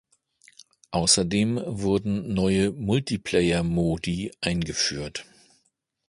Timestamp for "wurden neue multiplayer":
1.63-3.61